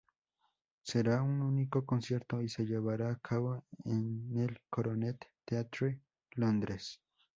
[0.81, 5.99] Será un único concierto y se llevará a cabo en el Coronet Theatre,
[6.31, 6.99] Londres.